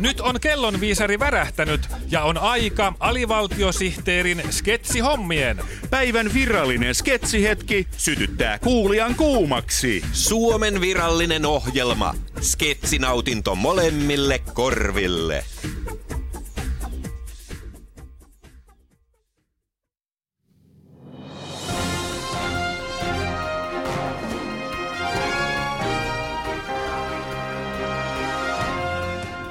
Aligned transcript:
Nyt 0.00 0.20
on 0.20 0.40
kellonviisari 0.40 1.18
värähtänyt 1.18 1.80
ja 2.10 2.22
on 2.22 2.38
aika 2.38 2.92
alivaltiosihteerin 3.00 4.42
sketsihommien. 4.50 5.60
Päivän 5.90 6.34
virallinen 6.34 6.94
sketsihetki 6.94 7.86
sytyttää 7.96 8.58
kuulijan 8.58 9.14
kuumaksi. 9.14 10.02
Suomen 10.12 10.80
virallinen 10.80 11.46
ohjelma. 11.46 12.14
Sketsinautinto 12.40 13.54
molemmille 13.54 14.40
korville. 14.54 15.44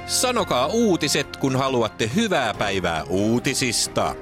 Sanokaa 0.06 0.68
uutiset, 0.68 1.38
kun 1.38 1.56
haluatte 1.56 2.12
hyvää 2.16 2.54
päivää 2.54 3.04
uutisista. 3.04 4.16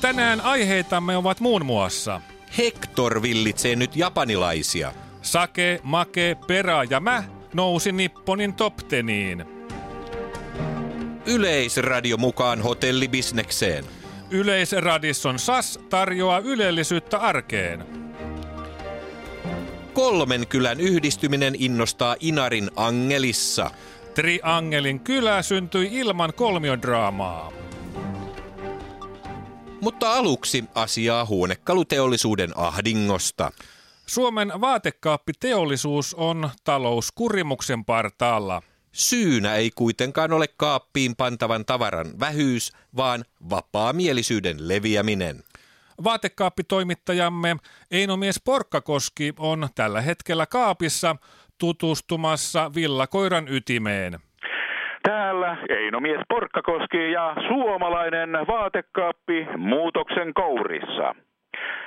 Tänään 0.00 0.40
aiheitamme 0.40 1.16
ovat 1.16 1.40
muun 1.40 1.66
muassa 1.66 2.20
Hector 2.58 3.22
villitsee 3.22 3.76
nyt 3.76 3.96
japanilaisia. 3.96 4.92
Sake, 5.22 5.80
Make, 5.82 6.36
Pera 6.46 6.84
ja 6.84 7.00
mä 7.00 7.24
nousi 7.54 7.92
Nipponin 7.92 8.54
top 8.54 8.76
teniin. 8.76 9.44
Yleisradio 11.26 12.16
mukaan 12.16 12.62
hotellibisnekseen. 12.62 13.84
Yleisradisson 14.30 15.38
SAS 15.38 15.80
tarjoaa 15.90 16.38
ylellisyyttä 16.38 17.18
arkeen. 17.18 18.07
Kolmen 19.98 20.46
kylän 20.46 20.80
yhdistyminen 20.80 21.54
innostaa 21.58 22.16
Inarin 22.20 22.70
Angelissa. 22.76 23.70
Triangelin 24.14 25.00
kylä 25.00 25.42
syntyi 25.42 25.88
ilman 25.92 26.32
kolmiodraamaa. 26.36 27.52
Mutta 29.80 30.12
aluksi 30.12 30.64
asiaa 30.74 31.24
huonekaluteollisuuden 31.24 32.58
ahdingosta. 32.58 33.52
Suomen 34.06 34.52
vaatekaappiteollisuus 34.60 36.14
on 36.14 36.50
talouskurimuksen 36.64 37.84
partaalla. 37.84 38.62
Syynä 38.92 39.54
ei 39.54 39.70
kuitenkaan 39.70 40.32
ole 40.32 40.48
kaappiin 40.56 41.16
pantavan 41.16 41.64
tavaran 41.64 42.20
vähyys, 42.20 42.72
vaan 42.96 43.24
vapaamielisyyden 43.50 44.68
leviäminen. 44.68 45.44
Vaatekaappitoimittajamme 46.04 47.56
Einomies 47.90 48.42
Porkkakoski 48.44 49.32
on 49.38 49.68
tällä 49.74 50.00
hetkellä 50.00 50.46
kaapissa 50.46 51.16
tutustumassa 51.60 52.70
villakoiran 52.74 53.48
ytimeen. 53.48 54.12
Täällä 55.02 55.56
Einomies 55.68 56.20
Porkkakoski 56.28 57.12
ja 57.12 57.34
suomalainen 57.48 58.30
vaatekaappi 58.30 59.46
muutoksen 59.56 60.34
kourissa. 60.34 61.14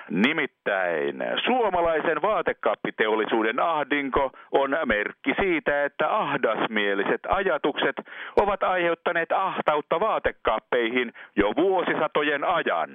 Nimittäin 0.09 1.15
suomalaisen 1.45 2.21
vaatekaappiteollisuuden 2.21 3.59
ahdinko 3.59 4.31
on 4.51 4.77
merkki 4.85 5.33
siitä, 5.41 5.85
että 5.85 6.17
ahdasmieliset 6.17 7.21
ajatukset 7.29 7.95
ovat 8.41 8.63
aiheuttaneet 8.63 9.31
ahtautta 9.31 9.99
vaatekaappeihin 9.99 11.13
jo 11.35 11.53
vuosisatojen 11.57 12.43
ajan. 12.43 12.89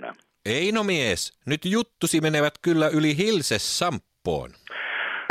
Eino 0.47 0.85
mies, 0.85 1.41
nyt 1.47 1.65
juttusi 1.65 2.21
menevät 2.21 2.55
kyllä 2.63 2.89
yli 2.89 3.17
Hilses 3.17 3.79
Samppoon. 3.79 4.51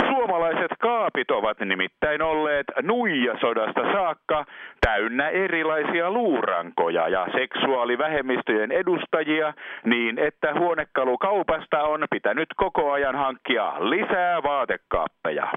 Suomalaiset 0.09 0.71
kaapit 0.81 1.31
ovat 1.31 1.59
nimittäin 1.59 2.21
olleet 2.21 2.67
nuijasodasta 2.81 3.81
saakka 3.93 4.45
täynnä 4.81 5.29
erilaisia 5.29 6.11
luurankoja 6.11 7.09
ja 7.09 7.27
seksuaalivähemmistöjen 7.39 8.71
edustajia 8.71 9.53
niin, 9.85 10.19
että 10.19 10.53
huonekalukaupasta 10.59 11.83
on 11.83 12.07
pitänyt 12.11 12.49
koko 12.55 12.91
ajan 12.91 13.15
hankkia 13.15 13.65
lisää 13.79 14.43
vaatekaappeja. 14.43 15.47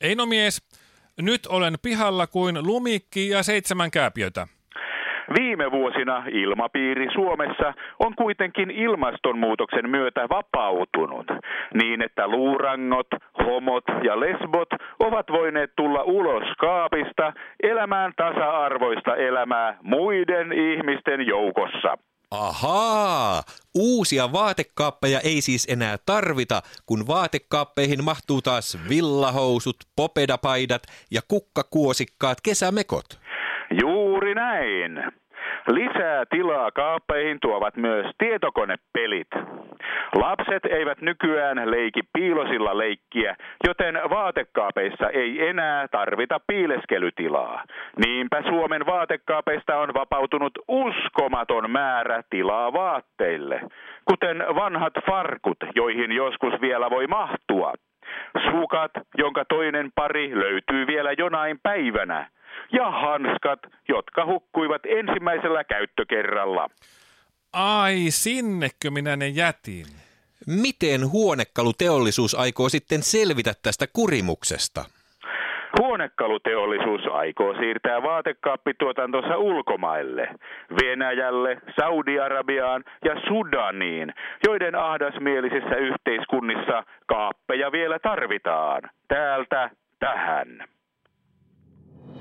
Einomies, 0.00 0.62
nyt 1.20 1.46
olen 1.46 1.74
pihalla 1.82 2.26
kuin 2.26 2.66
lumikki 2.66 3.28
ja 3.28 3.42
seitsemän 3.42 3.90
kääpiötä. 3.90 4.46
Viime 5.38 5.70
vuosina 5.70 6.24
ilmapiiri 6.32 7.06
Suomessa 7.14 7.74
on 7.98 8.14
kuitenkin 8.14 8.70
ilmastonmuutoksen 8.70 9.90
myötä 9.90 10.28
vapautunut, 10.28 11.26
niin 11.74 12.02
että 12.02 12.28
luurangot, 12.28 13.06
homot 13.44 13.84
ja 14.04 14.20
lesbot 14.20 14.68
ovat 15.00 15.26
voineet 15.32 15.70
tulla 15.76 16.02
ulos 16.02 16.44
kaapista 16.58 17.32
elämään 17.62 18.12
tasa-arvoista 18.16 19.16
elämää 19.16 19.78
muiden 19.82 20.52
ihmisten 20.52 21.26
joukossa. 21.26 21.98
Ahaa, 22.30 23.42
uusia 23.74 24.32
vaatekaappeja 24.32 25.20
ei 25.20 25.40
siis 25.40 25.66
enää 25.70 25.96
tarvita, 26.06 26.62
kun 26.86 27.06
vaatekaappeihin 27.06 28.04
mahtuu 28.04 28.42
taas 28.42 28.78
villahousut, 28.88 29.76
popedapaidat 29.96 30.82
ja 31.10 31.20
kukkakuosikkaat 31.28 32.38
kesämekot. 32.40 33.23
Näin. 34.34 35.04
Lisää 35.68 36.24
tilaa 36.30 36.70
kaappeihin 36.70 37.38
tuovat 37.40 37.76
myös 37.76 38.06
tietokonepelit. 38.18 39.28
Lapset 40.14 40.64
eivät 40.64 41.00
nykyään 41.00 41.70
leiki 41.70 42.00
piilosilla 42.12 42.78
leikkiä, 42.78 43.36
joten 43.66 43.94
vaatekaapeissa 44.10 45.10
ei 45.10 45.48
enää 45.48 45.88
tarvita 45.88 46.40
piileskelytilaa. 46.46 47.64
Niinpä 48.06 48.42
Suomen 48.42 48.86
vaatekaapeista 48.86 49.76
on 49.76 49.94
vapautunut 49.94 50.52
uskomaton 50.68 51.70
määrä 51.70 52.22
tilaa 52.30 52.72
vaatteille, 52.72 53.60
kuten 54.04 54.38
vanhat 54.54 54.94
farkut, 55.06 55.58
joihin 55.74 56.12
joskus 56.12 56.60
vielä 56.60 56.90
voi 56.90 57.06
mahtua. 57.06 57.72
Sukat, 58.50 58.90
jonka 59.18 59.44
toinen 59.44 59.90
pari 59.94 60.40
löytyy 60.40 60.86
vielä 60.86 61.12
jonain 61.12 61.58
päivänä 61.62 62.26
ja 62.72 62.90
hanskat, 62.90 63.60
jotka 63.88 64.26
hukkuivat 64.26 64.82
ensimmäisellä 64.86 65.64
käyttökerralla. 65.64 66.70
Ai, 67.52 67.96
sinnekö 68.08 68.90
minä 68.90 69.16
ne 69.16 69.28
jätin? 69.28 69.86
Miten 70.46 71.10
huonekaluteollisuus 71.12 72.34
aikoo 72.34 72.68
sitten 72.68 73.02
selvitä 73.02 73.52
tästä 73.62 73.86
kurimuksesta? 73.92 74.84
Huonekaluteollisuus 75.80 77.02
aikoo 77.12 77.54
siirtää 77.54 78.02
vaatekaappituotantonsa 78.02 79.36
ulkomaille, 79.36 80.28
Venäjälle, 80.82 81.58
Saudi-Arabiaan 81.80 82.84
ja 83.04 83.14
Sudaniin, 83.28 84.12
joiden 84.46 84.74
ahdasmielisissä 84.74 85.76
yhteiskunnissa 85.76 86.84
kaappeja 87.06 87.72
vielä 87.72 87.98
tarvitaan, 87.98 88.82
täältä 89.08 89.70
tähän. 89.98 90.43